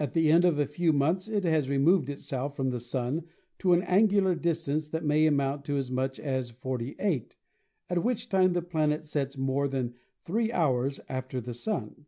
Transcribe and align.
At 0.00 0.12
the 0.12 0.32
end 0.32 0.44
of 0.44 0.58
a 0.58 0.66
few 0.66 0.92
months 0.92 1.28
it 1.28 1.44
has 1.44 1.68
removed 1.68 2.10
itself 2.10 2.56
from 2.56 2.70
the 2.70 2.80
Sun 2.80 3.26
to 3.60 3.72
an 3.74 3.82
angular 3.82 4.34
distance 4.34 4.88
that 4.88 5.04
may 5.04 5.24
amount 5.24 5.64
to 5.66 5.76
as 5.76 5.88
much 5.88 6.18
as 6.18 6.50
48, 6.50 7.36
at 7.88 8.02
which 8.02 8.28
time 8.28 8.54
the 8.54 8.62
planet 8.62 9.04
sets 9.04 9.38
more 9.38 9.68
than 9.68 9.94
three 10.24 10.50
hours 10.50 10.98
after 11.08 11.40
the 11.40 11.54
Sun. 11.54 12.06